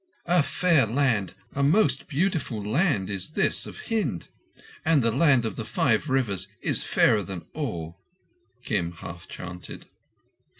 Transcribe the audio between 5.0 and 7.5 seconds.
the land of the Five Rivers is fairer than